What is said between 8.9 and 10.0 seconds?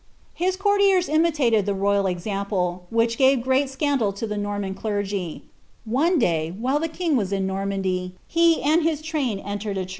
train eiiioM a MATILDA OF SCOTLAND.